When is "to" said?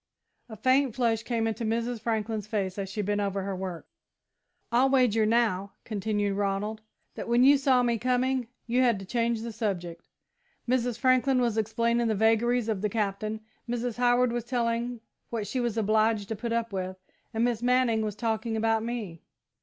8.97-9.05, 16.29-16.35